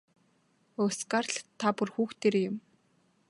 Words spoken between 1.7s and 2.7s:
бүр хүүхдээрээ юм.